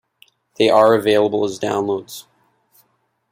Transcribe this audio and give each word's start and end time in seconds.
They 0.57 0.67
are 0.67 0.95
available 0.95 1.43
as 1.45 1.59
downloads. 1.59 2.23